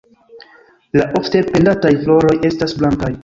La 1.01 1.05
ofte 1.19 1.43
pendantaj 1.51 1.93
floroj 2.07 2.35
estas 2.53 2.75
blankaj. 2.83 3.13